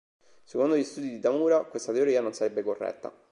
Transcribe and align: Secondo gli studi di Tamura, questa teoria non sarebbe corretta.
Secondo 0.43 0.75
gli 0.77 0.83
studi 0.83 1.11
di 1.11 1.19
Tamura, 1.19 1.63
questa 1.65 1.93
teoria 1.93 2.21
non 2.21 2.33
sarebbe 2.33 2.63
corretta. 2.63 3.13